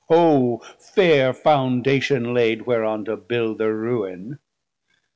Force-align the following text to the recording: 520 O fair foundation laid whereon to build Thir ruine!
520 0.07 0.09
O 0.43 0.57
fair 0.79 1.31
foundation 1.31 2.33
laid 2.33 2.63
whereon 2.63 3.05
to 3.05 3.15
build 3.15 3.59
Thir 3.59 3.71
ruine! 3.75 4.39